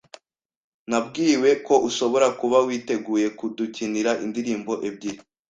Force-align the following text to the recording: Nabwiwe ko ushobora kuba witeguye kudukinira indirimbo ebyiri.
Nabwiwe 0.89 1.49
ko 1.67 1.75
ushobora 1.89 2.27
kuba 2.39 2.57
witeguye 2.67 3.27
kudukinira 3.37 4.11
indirimbo 4.25 4.73
ebyiri. 4.87 5.19